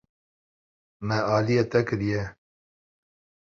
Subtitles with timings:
[1.07, 2.23] Me alî te kiriye.